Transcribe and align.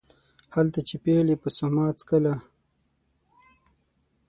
هلته 0.55 0.79
چې 0.87 0.95
پېغلې 1.03 1.35
به 1.41 1.49
سوما 1.57 1.85
څکله 1.99 2.35